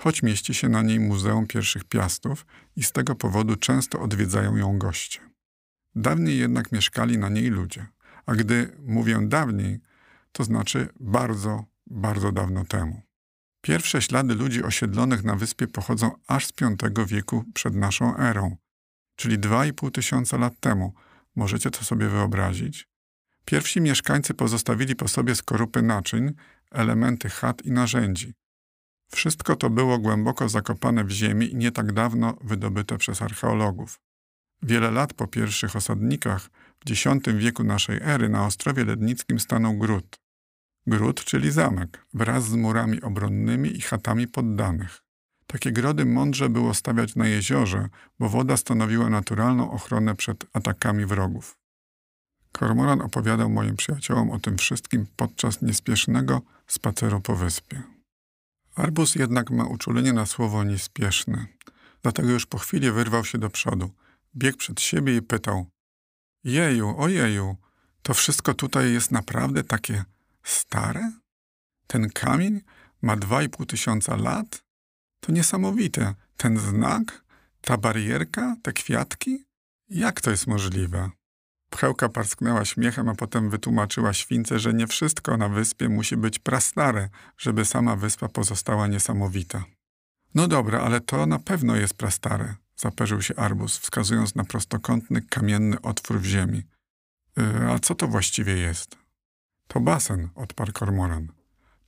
choć 0.00 0.22
mieści 0.22 0.54
się 0.54 0.68
na 0.68 0.82
niej 0.82 1.00
Muzeum 1.00 1.46
Pierwszych 1.46 1.84
Piastów 1.84 2.46
i 2.76 2.82
z 2.82 2.92
tego 2.92 3.14
powodu 3.14 3.56
często 3.56 4.00
odwiedzają 4.00 4.56
ją 4.56 4.78
goście. 4.78 5.20
Dawniej 5.94 6.38
jednak 6.38 6.72
mieszkali 6.72 7.18
na 7.18 7.28
niej 7.28 7.48
ludzie, 7.48 7.86
a 8.26 8.34
gdy 8.34 8.76
mówię 8.78 9.18
dawniej, 9.28 9.80
to 10.32 10.44
znaczy 10.44 10.88
bardzo, 11.00 11.64
bardzo 11.86 12.32
dawno 12.32 12.64
temu. 12.64 13.02
Pierwsze 13.62 14.02
ślady 14.02 14.34
ludzi 14.34 14.62
osiedlonych 14.62 15.24
na 15.24 15.36
wyspie 15.36 15.66
pochodzą 15.66 16.10
aż 16.26 16.46
z 16.46 16.52
V 16.96 17.06
wieku 17.06 17.44
przed 17.54 17.74
naszą 17.74 18.16
erą, 18.16 18.56
czyli 19.16 19.38
2,5 19.38 19.90
tysiąca 19.90 20.36
lat 20.36 20.60
temu. 20.60 20.94
Możecie 21.36 21.70
to 21.70 21.84
sobie 21.84 22.08
wyobrazić? 22.08 22.88
Pierwsi 23.44 23.80
mieszkańcy 23.80 24.34
pozostawili 24.34 24.96
po 24.96 25.08
sobie 25.08 25.34
skorupy 25.34 25.82
naczyń, 25.82 26.32
elementy 26.70 27.30
chat 27.30 27.62
i 27.62 27.72
narzędzi. 27.72 28.34
Wszystko 29.10 29.56
to 29.56 29.70
było 29.70 29.98
głęboko 29.98 30.48
zakopane 30.48 31.04
w 31.04 31.10
ziemi 31.10 31.52
i 31.52 31.56
nie 31.56 31.72
tak 31.72 31.92
dawno 31.92 32.36
wydobyte 32.40 32.98
przez 32.98 33.22
archeologów. 33.22 34.00
Wiele 34.62 34.90
lat 34.90 35.14
po 35.14 35.26
pierwszych 35.26 35.76
osadnikach, 35.76 36.50
w 36.86 36.90
X 36.90 37.04
wieku 37.36 37.64
naszej 37.64 38.00
ery, 38.02 38.28
na 38.28 38.46
Ostrowie 38.46 38.84
Lednickim 38.84 39.40
stanął 39.40 39.78
gród. 39.78 40.21
Gród, 40.86 41.24
czyli 41.24 41.50
zamek, 41.50 42.06
wraz 42.14 42.44
z 42.44 42.54
murami 42.54 43.02
obronnymi 43.02 43.76
i 43.76 43.80
chatami 43.80 44.28
poddanych. 44.28 45.02
Takie 45.46 45.72
grody 45.72 46.04
mądrze 46.04 46.48
było 46.48 46.74
stawiać 46.74 47.16
na 47.16 47.28
jeziorze, 47.28 47.88
bo 48.18 48.28
woda 48.28 48.56
stanowiła 48.56 49.10
naturalną 49.10 49.70
ochronę 49.70 50.14
przed 50.14 50.46
atakami 50.52 51.06
wrogów. 51.06 51.56
Kormoran 52.52 53.00
opowiadał 53.00 53.50
moim 53.50 53.76
przyjaciołom 53.76 54.30
o 54.30 54.38
tym 54.38 54.58
wszystkim 54.58 55.06
podczas 55.16 55.62
niespiesznego 55.62 56.42
spaceru 56.66 57.20
po 57.20 57.36
wyspie. 57.36 57.82
Arbus 58.74 59.14
jednak 59.14 59.50
ma 59.50 59.64
uczulenie 59.64 60.12
na 60.12 60.26
słowo 60.26 60.64
niespieszny, 60.64 61.46
dlatego 62.02 62.30
już 62.30 62.46
po 62.46 62.58
chwili 62.58 62.90
wyrwał 62.90 63.24
się 63.24 63.38
do 63.38 63.50
przodu, 63.50 63.90
biegł 64.36 64.58
przed 64.58 64.80
siebie 64.80 65.16
i 65.16 65.22
pytał: 65.22 65.66
Jeju, 66.44 66.94
ojeju, 66.98 67.56
to 68.02 68.14
wszystko 68.14 68.54
tutaj 68.54 68.92
jest 68.92 69.10
naprawdę 69.10 69.64
takie 69.64 70.04
stare? 70.42 71.12
Ten 71.86 72.10
kamień 72.10 72.60
ma 73.02 73.16
dwa 73.16 73.42
i 73.42 73.48
pół 73.48 73.66
tysiąca 73.66 74.16
lat? 74.16 74.64
To 75.20 75.32
niesamowite. 75.32 76.14
Ten 76.36 76.58
znak, 76.58 77.24
ta 77.60 77.76
barierka, 77.76 78.56
te 78.62 78.72
kwiatki? 78.72 79.44
Jak 79.88 80.20
to 80.20 80.30
jest 80.30 80.46
możliwe? 80.46 81.10
Pchełka 81.70 82.08
parsknęła 82.08 82.64
śmiechem, 82.64 83.08
a 83.08 83.14
potem 83.14 83.50
wytłumaczyła 83.50 84.12
śwince, 84.12 84.58
że 84.58 84.72
nie 84.74 84.86
wszystko 84.86 85.36
na 85.36 85.48
wyspie 85.48 85.88
musi 85.88 86.16
być 86.16 86.38
prastare, 86.38 87.08
żeby 87.38 87.64
sama 87.64 87.96
wyspa 87.96 88.28
pozostała 88.28 88.86
niesamowita. 88.86 89.64
No 90.34 90.48
dobra, 90.48 90.80
ale 90.80 91.00
to 91.00 91.26
na 91.26 91.38
pewno 91.38 91.76
jest 91.76 91.94
prastare, 91.94 92.54
zaperzył 92.76 93.22
się 93.22 93.36
Arbus, 93.36 93.78
wskazując 93.78 94.34
na 94.34 94.44
prostokątny, 94.44 95.22
kamienny 95.22 95.80
otwór 95.80 96.20
w 96.20 96.24
ziemi. 96.24 96.62
Yy, 97.36 97.72
a 97.72 97.78
co 97.78 97.94
to 97.94 98.08
właściwie 98.08 98.56
jest? 98.56 99.01
To 99.72 99.80
basen, 99.80 100.28
odparł 100.34 100.72
kormoran. 100.72 101.32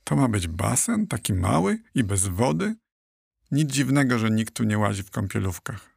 To 0.03 0.15
ma 0.15 0.27
być 0.27 0.47
basen, 0.47 1.07
taki 1.07 1.33
mały 1.33 1.81
i 1.95 2.03
bez 2.03 2.27
wody? 2.27 2.75
Nic 3.51 3.71
dziwnego, 3.71 4.19
że 4.19 4.31
nikt 4.31 4.53
tu 4.53 4.63
nie 4.63 4.77
łazi 4.77 5.03
w 5.03 5.11
kąpielówkach. 5.11 5.89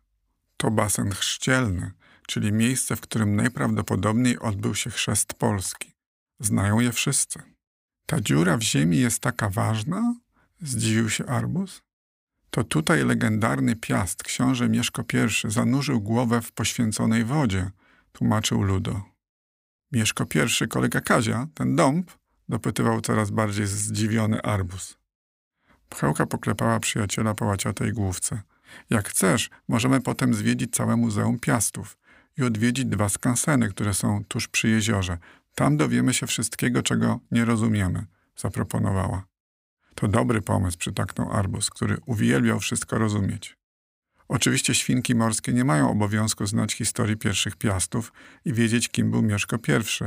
To 0.57 0.71
basen 0.71 1.11
chrzcielny, 1.11 1.93
czyli 2.27 2.53
miejsce, 2.53 2.97
w 2.97 3.01
którym 3.01 3.37
najprawdopodobniej 3.37 4.39
odbył 4.39 4.75
się 4.75 4.91
chrzest 4.91 5.35
Polski. 5.35 5.95
Znają 6.41 6.81
je 6.81 6.93
wszyscy. 6.93 7.43
Ta 8.07 8.21
dziura 8.21 8.57
w 8.57 8.63
ziemi 8.63 8.99
jest 8.99 9.21
taka 9.21 9.51
ważna? 9.51 10.15
Zdziwił 10.61 11.11
się 11.11 11.27
Arbus. 11.27 11.83
To 12.51 12.65
tutaj 12.65 13.05
legendarny 13.05 13.77
piast, 13.77 14.23
książę 14.23 14.69
Mieszko 14.69 15.03
I, 15.03 15.51
zanurzył 15.51 16.01
głowę 16.01 16.43
w 16.43 16.53
poświęconej 16.53 17.25
wodzie, 17.25 17.71
tłumaczył 18.13 18.63
Ludo. 18.63 19.18
Mieszko 19.93 20.25
I, 20.65 20.69
kolega 20.69 21.01
Kazia, 21.01 21.47
ten 21.55 21.77
dąb? 21.77 22.11
dopytywał 22.49 23.01
coraz 23.01 23.31
bardziej 23.31 23.67
zdziwiony 23.67 24.43
Arbus. 24.43 24.99
Pchełka 25.89 26.27
poklepała 26.27 26.81
przyjaciela 26.81 27.35
po 27.35 27.45
łaciatej 27.45 27.93
główce. 27.93 28.43
Jak 28.91 29.09
chcesz, 29.09 29.51
możemy 29.69 30.01
potem 30.01 30.35
zwiedzić 30.35 30.75
całe 30.75 30.97
Muzeum 30.97 31.39
Piastów 31.39 31.99
i 32.39 32.43
odwiedzić 32.43 32.85
dwa 32.85 33.09
skanseny, 33.09 33.69
które 33.69 33.95
są 33.95 34.25
tuż 34.25 34.49
przy 34.49 34.69
jeziorze. 34.69 35.19
Tam 35.55 35.77
dowiemy 35.77 36.15
się 36.15 36.27
wszystkiego, 36.27 36.83
czego 36.83 37.21
nie 37.31 37.45
rozumiemy, 37.45 38.07
zaproponowała. 38.37 39.25
To 39.95 40.09
dobry 40.09 40.43
pomysł, 40.43 40.79
przytaknął 40.79 41.33
Arbus, 41.33 41.71
który 41.71 41.97
uwielbiał 42.07 42.61
wszystko 42.61 42.99
rozumieć. 42.99 43.58
Oczywiście 44.29 44.75
świnki 44.75 45.15
morskie 45.15 45.53
nie 45.53 45.65
mają 45.65 45.91
obowiązku 45.91 46.47
znać 46.47 46.75
historii 46.75 47.17
pierwszych 47.17 47.57
piastów 47.57 48.13
i 48.45 48.53
wiedzieć, 48.53 48.89
kim 48.89 49.11
był 49.11 49.23
Mieszko 49.23 49.57
I, 49.57 50.05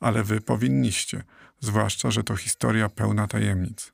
ale 0.00 0.24
wy 0.24 0.40
powinniście, 0.40 1.24
zwłaszcza, 1.60 2.10
że 2.10 2.24
to 2.24 2.36
historia 2.36 2.88
pełna 2.88 3.26
tajemnic. 3.26 3.92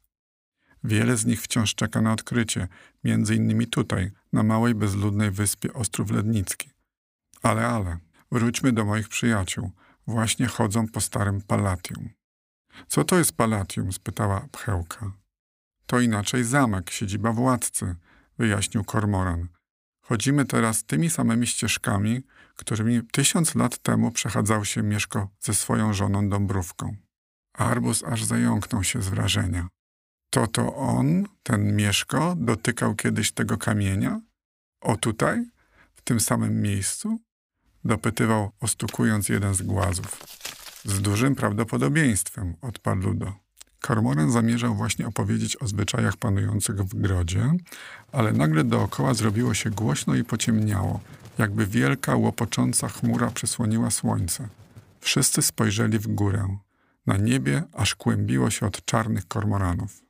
Wiele 0.85 1.17
z 1.17 1.27
nich 1.27 1.43
wciąż 1.43 1.75
czeka 1.75 2.01
na 2.01 2.13
odkrycie, 2.13 2.69
między 3.05 3.35
innymi 3.35 3.67
tutaj, 3.67 4.11
na 4.33 4.43
małej 4.43 4.75
bezludnej 4.75 5.31
wyspie 5.31 5.73
Ostrów 5.73 6.11
Lednicki. 6.11 6.71
Ale, 7.43 7.67
ale, 7.67 7.99
wróćmy 8.33 8.73
do 8.73 8.85
moich 8.85 9.09
przyjaciół. 9.09 9.71
Właśnie 10.07 10.47
chodzą 10.47 10.89
po 10.89 11.01
starym 11.01 11.41
Palatium. 11.41 12.09
Co 12.89 13.05
to 13.05 13.19
jest 13.19 13.37
Palatium? 13.37 13.93
spytała 13.93 14.49
Pchełka. 14.53 15.13
To 15.87 16.01
inaczej 16.01 16.45
zamek, 16.45 16.91
siedziba 16.91 17.33
władcy, 17.33 17.95
wyjaśnił 18.39 18.85
Kormoran. 18.85 19.49
Chodzimy 20.11 20.45
teraz 20.45 20.85
tymi 20.85 21.11
samymi 21.11 21.47
ścieżkami, 21.47 22.23
którymi 22.57 23.03
tysiąc 23.13 23.55
lat 23.55 23.79
temu 23.79 24.11
przechadzał 24.11 24.65
się 24.65 24.83
Mieszko 24.83 25.29
ze 25.41 25.55
swoją 25.55 25.93
żoną 25.93 26.29
Dąbrówką. 26.29 26.97
Arbus 27.53 28.05
aż 28.05 28.25
zająknął 28.25 28.85
się 28.85 29.03
z 29.03 29.09
wrażenia. 29.09 29.69
To 30.31 30.47
to 30.47 30.77
on, 30.77 31.25
ten 31.43 31.77
Mieszko, 31.77 32.35
dotykał 32.39 32.95
kiedyś 32.95 33.33
tego 33.33 33.59
kamienia? 33.59 34.21
O 34.81 34.97
tutaj? 34.97 35.45
W 35.95 36.03
tym 36.03 36.21
samym 36.21 36.63
miejscu? 36.63 37.19
Dopytywał, 37.85 38.51
ostukując 38.61 39.29
jeden 39.29 39.55
z 39.55 39.63
głazów. 39.63 40.19
Z 40.85 41.01
dużym 41.01 41.35
prawdopodobieństwem, 41.35 42.57
odparł 42.61 43.01
Ludo. 43.01 43.33
Kormoran 43.81 44.31
zamierzał 44.31 44.75
właśnie 44.75 45.07
opowiedzieć 45.07 45.57
o 45.57 45.67
zwyczajach 45.67 46.17
panujących 46.17 46.77
w 46.77 46.95
grodzie, 46.95 47.53
ale 48.13 48.33
nagle 48.33 48.65
dookoła 48.65 49.15
zrobiło 49.15 49.55
się 49.55 49.71
głośno 49.71 50.15
i 50.15 50.25
pociemniało, 50.25 51.01
jakby 51.39 51.67
wielka, 51.67 52.17
łopocząca 52.17 52.89
chmura 52.89 53.31
przysłoniła 53.31 53.91
słońce. 53.91 54.49
Wszyscy 55.01 55.43
spojrzeli 55.43 55.99
w 55.99 56.07
górę. 56.07 56.57
Na 57.07 57.17
niebie 57.17 57.63
aż 57.73 57.95
kłębiło 57.95 58.51
się 58.51 58.67
od 58.67 58.85
czarnych 58.85 59.29
kormoranów. 59.29 60.03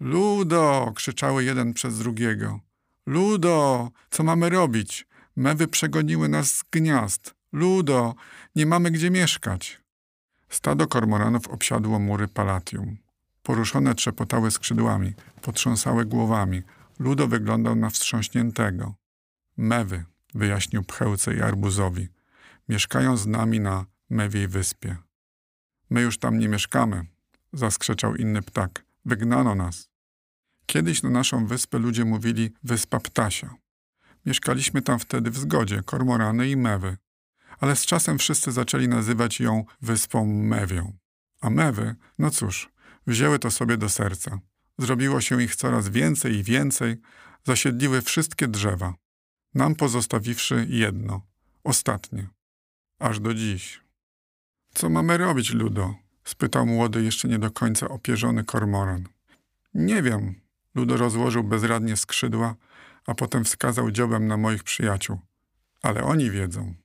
Ludo! 0.00 0.92
krzyczały 0.94 1.44
jeden 1.44 1.74
przez 1.74 1.98
drugiego. 1.98 2.60
Ludo! 3.06 3.90
Co 4.10 4.22
mamy 4.22 4.48
robić? 4.48 5.06
Mewy 5.36 5.68
przegoniły 5.68 6.28
nas 6.28 6.56
z 6.56 6.62
gniazd. 6.72 7.34
Ludo! 7.52 8.14
Nie 8.56 8.66
mamy 8.66 8.90
gdzie 8.90 9.10
mieszkać. 9.10 9.83
Stado 10.48 10.86
kormoranów 10.86 11.48
obsiadło 11.48 11.98
mury 11.98 12.28
palatium. 12.28 12.96
Poruszone 13.42 13.94
trzepotały 13.94 14.50
skrzydłami, 14.50 15.14
potrząsały 15.42 16.04
głowami. 16.04 16.62
Ludo 16.98 17.28
wyglądał 17.28 17.76
na 17.76 17.90
wstrząśniętego. 17.90 18.94
Mewy, 19.56 20.04
wyjaśnił 20.34 20.82
Pchełce 20.82 21.34
i 21.34 21.42
Arbuzowi. 21.42 22.08
Mieszkają 22.68 23.16
z 23.16 23.26
nami 23.26 23.60
na 23.60 23.86
Mewiej 24.10 24.48
Wyspie. 24.48 24.96
My 25.90 26.00
już 26.00 26.18
tam 26.18 26.38
nie 26.38 26.48
mieszkamy, 26.48 27.06
zaskrzeczał 27.52 28.16
inny 28.16 28.42
ptak. 28.42 28.84
Wygnano 29.04 29.54
nas. 29.54 29.88
Kiedyś 30.66 31.02
na 31.02 31.10
naszą 31.10 31.46
wyspę 31.46 31.78
ludzie 31.78 32.04
mówili 32.04 32.50
Wyspa 32.62 33.00
Ptasia. 33.00 33.54
Mieszkaliśmy 34.26 34.82
tam 34.82 34.98
wtedy 34.98 35.30
w 35.30 35.38
zgodzie, 35.38 35.82
kormorany 35.82 36.48
i 36.48 36.56
mewy. 36.56 36.96
Ale 37.64 37.76
z 37.76 37.86
czasem 37.86 38.18
wszyscy 38.18 38.52
zaczęli 38.52 38.88
nazywać 38.88 39.40
ją 39.40 39.64
Wyspą 39.82 40.26
Mewią. 40.26 40.92
A 41.40 41.50
mewy, 41.50 41.96
no 42.18 42.30
cóż, 42.30 42.70
wzięły 43.06 43.38
to 43.38 43.50
sobie 43.50 43.76
do 43.76 43.88
serca. 43.88 44.38
Zrobiło 44.78 45.20
się 45.20 45.42
ich 45.42 45.56
coraz 45.56 45.88
więcej 45.88 46.34
i 46.34 46.42
więcej, 46.42 46.96
zasiedliły 47.44 48.02
wszystkie 48.02 48.48
drzewa. 48.48 48.94
Nam 49.54 49.74
pozostawiwszy 49.74 50.66
jedno, 50.70 51.26
ostatnie. 51.62 52.28
Aż 52.98 53.20
do 53.20 53.34
dziś. 53.34 53.80
Co 54.74 54.90
mamy 54.90 55.18
robić, 55.18 55.50
Ludo? 55.50 55.94
spytał 56.24 56.66
młody, 56.66 57.02
jeszcze 57.02 57.28
nie 57.28 57.38
do 57.38 57.50
końca 57.50 57.88
opierzony 57.88 58.44
kormoran. 58.44 59.04
Nie 59.74 60.02
wiem. 60.02 60.34
Ludo 60.74 60.96
rozłożył 60.96 61.44
bezradnie 61.44 61.96
skrzydła, 61.96 62.54
a 63.06 63.14
potem 63.14 63.44
wskazał 63.44 63.90
dziobem 63.90 64.26
na 64.26 64.36
moich 64.36 64.64
przyjaciół. 64.64 65.18
Ale 65.82 66.02
oni 66.02 66.30
wiedzą. 66.30 66.83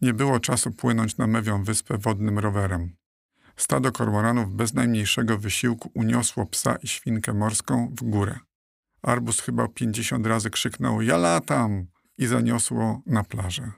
Nie 0.00 0.14
było 0.14 0.40
czasu 0.40 0.70
płynąć 0.70 1.16
na 1.16 1.26
Mewią 1.26 1.64
Wyspę 1.64 1.98
wodnym 1.98 2.38
rowerem. 2.38 2.96
Stado 3.56 3.92
kormoranów 3.92 4.54
bez 4.54 4.74
najmniejszego 4.74 5.38
wysiłku 5.38 5.90
uniosło 5.94 6.46
psa 6.46 6.76
i 6.76 6.88
świnkę 6.88 7.32
morską 7.32 7.94
w 8.00 8.02
górę. 8.02 8.38
Arbus 9.02 9.40
chyba 9.40 9.68
pięćdziesiąt 9.68 10.26
razy 10.26 10.50
krzyknął– 10.50 11.02
ja 11.02 11.16
latam! 11.16 11.86
i 12.18 12.26
zaniosło 12.26 13.02
na 13.06 13.24
plażę. 13.24 13.72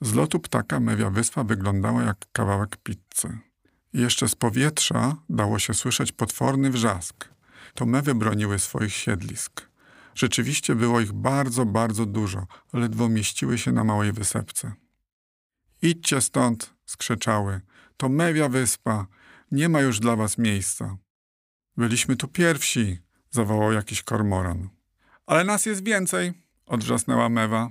Z 0.00 0.14
lotu 0.14 0.40
ptaka 0.40 0.80
Mewia 0.80 1.10
Wyspa 1.10 1.44
wyglądała 1.44 2.02
jak 2.02 2.16
kawałek 2.32 2.76
pizzy. 2.76 3.38
Jeszcze 3.92 4.28
z 4.28 4.34
powietrza 4.34 5.16
dało 5.28 5.58
się 5.58 5.74
słyszeć 5.74 6.12
potworny 6.12 6.70
wrzask. 6.70 7.28
To 7.74 7.86
mewy 7.86 8.14
broniły 8.14 8.58
swoich 8.58 8.94
siedlisk. 8.94 9.68
Rzeczywiście 10.14 10.74
było 10.74 11.00
ich 11.00 11.12
bardzo, 11.12 11.66
bardzo 11.66 12.06
dużo, 12.06 12.46
ledwo 12.72 13.08
mieściły 13.08 13.58
się 13.58 13.72
na 13.72 13.84
małej 13.84 14.12
wysepce. 14.12 14.72
Idźcie 15.84 16.20
stąd, 16.20 16.74
skrzeczały. 16.86 17.60
To 17.96 18.08
Mewia 18.08 18.48
Wyspa. 18.48 19.06
Nie 19.50 19.68
ma 19.68 19.80
już 19.80 20.00
dla 20.00 20.16
was 20.16 20.38
miejsca. 20.38 20.96
Byliśmy 21.76 22.16
tu 22.16 22.28
pierwsi, 22.28 22.98
zawołał 23.30 23.72
jakiś 23.72 24.02
kormoran. 24.02 24.68
Ale 25.26 25.44
nas 25.44 25.66
jest 25.66 25.84
więcej, 25.84 26.32
odwrzasnęła 26.66 27.28
mewa. 27.28 27.68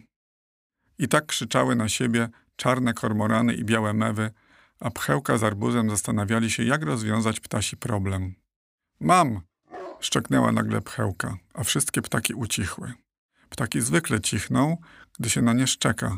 I 0.97 1.07
tak 1.07 1.25
krzyczały 1.25 1.75
na 1.75 1.89
siebie 1.89 2.29
czarne 2.55 2.93
kormorany 2.93 3.53
i 3.53 3.63
białe 3.63 3.93
mewy, 3.93 4.31
a 4.79 4.91
pchełka 4.91 5.37
z 5.37 5.43
arbuzem 5.43 5.89
zastanawiali 5.89 6.51
się, 6.51 6.63
jak 6.63 6.83
rozwiązać 6.83 7.39
ptasi 7.39 7.77
problem. 7.77 8.35
Mam! 8.99 9.41
szczeknęła 9.99 10.51
nagle 10.51 10.81
pchełka, 10.81 11.37
a 11.53 11.63
wszystkie 11.63 12.01
ptaki 12.01 12.33
ucichły. 12.33 12.93
Ptaki 13.49 13.81
zwykle 13.81 14.21
cichną, 14.21 14.77
gdy 15.19 15.29
się 15.29 15.41
na 15.41 15.53
nie 15.53 15.67
szczeka. 15.67 16.17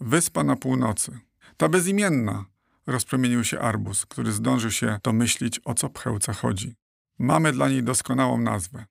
Wyspa 0.00 0.44
na 0.44 0.56
północy. 0.56 1.29
Ta 1.56 1.68
bezimienna! 1.68 2.44
rozpromienił 2.86 3.44
się 3.44 3.60
arbuz, 3.60 4.06
który 4.06 4.32
zdążył 4.32 4.70
się 4.70 4.98
domyślić, 5.02 5.60
o 5.64 5.74
co 5.74 5.88
pchełce 5.88 6.32
chodzi. 6.32 6.74
Mamy 7.18 7.52
dla 7.52 7.68
niej 7.68 7.82
doskonałą 7.82 8.38
nazwę. 8.38 8.84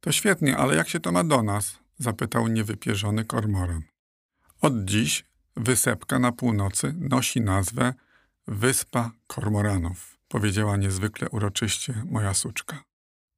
To 0.00 0.12
świetnie, 0.12 0.56
ale 0.56 0.76
jak 0.76 0.88
się 0.88 1.00
to 1.00 1.12
ma 1.12 1.24
do 1.24 1.42
nas? 1.42 1.78
zapytał 1.98 2.48
niewypierzony 2.48 3.24
kormoran. 3.24 3.82
Od 4.60 4.84
dziś 4.84 5.24
wysepka 5.56 6.18
na 6.18 6.32
północy 6.32 6.94
nosi 6.98 7.40
nazwę 7.40 7.94
Wyspa 8.46 9.10
Kormoranów, 9.26 10.18
powiedziała 10.28 10.76
niezwykle 10.76 11.28
uroczyście 11.28 12.02
moja 12.10 12.34
suczka. 12.34 12.84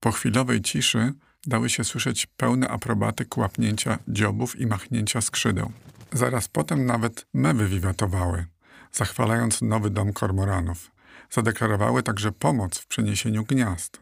Po 0.01 0.13
chwilowej 0.13 0.61
ciszy 0.61 1.13
dały 1.47 1.71
się 1.71 1.85
słyszeć 1.85 2.27
pełne 2.27 2.69
aprobaty 2.69 3.25
kłapnięcia 3.25 3.99
dziobów 4.09 4.61
i 4.61 4.67
machnięcia 4.67 5.21
skrzydeł. 5.21 5.73
Zaraz 6.13 6.49
potem 6.49 6.87
nawet 6.87 7.27
mewy 7.35 7.69
wiwatowały, 7.69 8.47
zachwalając 8.93 9.63
nowy 9.63 9.91
dom 9.91 10.13
kormoranów. 10.13 10.91
Zadeklarowały 11.31 12.03
także 12.03 12.33
pomoc 12.33 12.79
w 12.79 12.87
przeniesieniu 12.87 13.45
gniazd. 13.45 14.01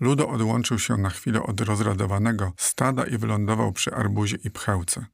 Ludo 0.00 0.28
odłączył 0.28 0.78
się 0.78 0.96
na 0.96 1.10
chwilę 1.10 1.42
od 1.42 1.60
rozradowanego 1.60 2.52
stada 2.56 3.04
i 3.04 3.18
wylądował 3.18 3.72
przy 3.72 3.94
arbuzie 3.94 4.36
i 4.44 4.50
pchełce. 4.50 5.06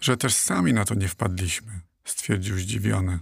Że 0.00 0.16
też 0.16 0.34
sami 0.34 0.72
na 0.72 0.84
to 0.84 0.94
nie 0.94 1.08
wpadliśmy, 1.08 1.80
stwierdził 2.04 2.58
zdziwiony. 2.58 3.18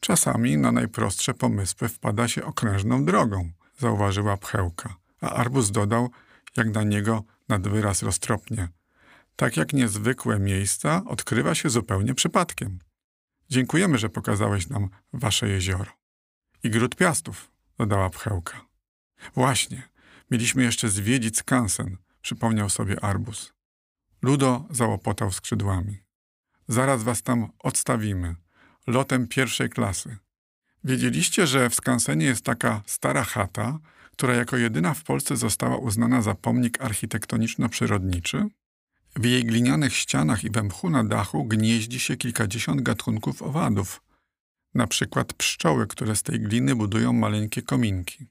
Czasami 0.00 0.56
na 0.56 0.72
najprostsze 0.72 1.34
pomysły 1.34 1.88
wpada 1.88 2.28
się 2.28 2.44
okrężną 2.44 3.04
drogą, 3.04 3.50
zauważyła 3.78 4.36
pchełka, 4.36 4.96
a 5.20 5.30
arbuz 5.30 5.70
dodał, 5.70 6.10
jak 6.56 6.68
na 6.74 6.82
niego 6.82 7.22
nad 7.48 7.68
wyraz 7.68 8.02
roztropnie. 8.02 8.68
Tak 9.36 9.56
jak 9.56 9.72
niezwykłe 9.72 10.38
miejsca 10.38 11.02
odkrywa 11.06 11.54
się 11.54 11.70
zupełnie 11.70 12.14
przypadkiem. 12.14 12.78
Dziękujemy, 13.48 13.98
że 13.98 14.08
pokazałeś 14.08 14.68
nam 14.68 14.88
wasze 15.12 15.48
jezioro. 15.48 15.92
I 16.62 16.70
gród 16.70 16.96
piastów, 16.96 17.50
dodała 17.78 18.10
pchełka. 18.10 18.66
Właśnie, 19.34 19.82
mieliśmy 20.30 20.62
jeszcze 20.62 20.88
zwiedzić 20.88 21.36
skansen, 21.38 21.96
przypomniał 22.20 22.70
sobie 22.70 23.04
arbuz. 23.04 23.52
Ludo 24.22 24.64
załopotał 24.70 25.32
skrzydłami. 25.32 25.98
Zaraz 26.68 27.02
was 27.02 27.22
tam 27.22 27.50
odstawimy, 27.58 28.34
lotem 28.86 29.28
pierwszej 29.28 29.70
klasy. 29.70 30.16
Wiedzieliście, 30.84 31.46
że 31.46 31.70
w 31.70 31.74
skansenie 31.74 32.26
jest 32.26 32.44
taka 32.44 32.82
stara 32.86 33.24
chata, 33.24 33.78
która 34.12 34.34
jako 34.34 34.56
jedyna 34.56 34.94
w 34.94 35.02
Polsce 35.02 35.36
została 35.36 35.76
uznana 35.76 36.22
za 36.22 36.34
pomnik 36.34 36.78
architektoniczno-przyrodniczy? 36.80 38.48
W 39.16 39.24
jej 39.24 39.44
glinianych 39.44 39.96
ścianach 39.96 40.44
i 40.44 40.50
we 40.50 40.62
mchu 40.62 40.90
na 40.90 41.04
dachu 41.04 41.44
gnieździ 41.44 42.00
się 42.00 42.16
kilkadziesiąt 42.16 42.82
gatunków 42.82 43.42
owadów, 43.42 44.02
na 44.74 44.86
przykład 44.86 45.32
pszczoły, 45.32 45.86
które 45.86 46.16
z 46.16 46.22
tej 46.22 46.40
gliny 46.40 46.74
budują 46.74 47.12
maleńkie 47.12 47.62
kominki. 47.62 48.26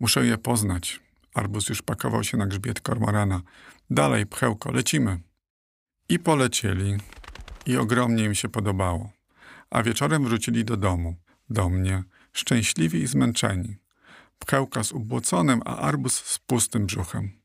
Muszę 0.00 0.26
je 0.26 0.38
poznać. 0.38 1.00
Arbus 1.34 1.68
już 1.68 1.82
pakował 1.82 2.24
się 2.24 2.36
na 2.36 2.46
grzbiet 2.46 2.80
kormorana. 2.80 3.42
Dalej, 3.90 4.26
pchełko, 4.26 4.72
lecimy. 4.72 5.20
I 6.08 6.18
polecieli. 6.18 6.96
I 7.66 7.76
ogromnie 7.76 8.24
im 8.24 8.34
się 8.34 8.48
podobało. 8.48 9.10
A 9.70 9.82
wieczorem 9.82 10.24
wrócili 10.24 10.64
do 10.64 10.76
domu, 10.76 11.16
do 11.50 11.68
mnie, 11.68 12.02
szczęśliwi 12.32 13.02
i 13.02 13.06
zmęczeni. 13.06 13.76
Pchełka 14.38 14.84
z 14.84 14.92
ubłoconym, 14.92 15.62
a 15.64 15.76
arbus 15.76 16.16
z 16.16 16.38
pustym 16.38 16.86
brzuchem. 16.86 17.41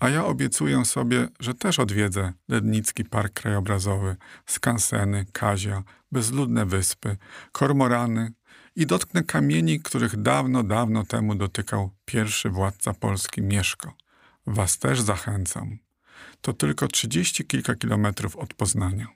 A 0.00 0.08
ja 0.08 0.24
obiecuję 0.24 0.84
sobie, 0.84 1.28
że 1.40 1.54
też 1.54 1.78
odwiedzę 1.78 2.32
Lednicki 2.48 3.04
Park 3.04 3.32
Krajobrazowy, 3.32 4.16
skanseny, 4.46 5.26
kazia, 5.32 5.82
bezludne 6.12 6.66
wyspy, 6.66 7.16
kormorany, 7.52 8.32
i 8.76 8.86
dotknę 8.86 9.22
kamieni, 9.22 9.80
których 9.80 10.22
dawno, 10.22 10.62
dawno 10.62 11.04
temu 11.04 11.34
dotykał 11.34 11.90
pierwszy 12.04 12.50
władca 12.50 12.94
Polski 12.94 13.42
Mieszko. 13.42 13.92
Was 14.46 14.78
też 14.78 15.00
zachęcam. 15.00 15.78
To 16.40 16.52
tylko 16.52 16.88
trzydzieści 16.88 17.44
kilka 17.44 17.74
kilometrów 17.74 18.36
od 18.36 18.54
Poznania. 18.54 19.06